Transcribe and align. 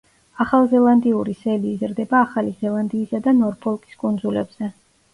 ახალზელანდიური 0.45 1.35
სელი 1.43 1.71
იზრდება 1.75 2.23
ახალი 2.23 2.57
ზელანდიისა 2.65 3.23
და 3.31 3.37
ნორფოლკის 3.45 4.05
კუნძულებზე. 4.05 4.77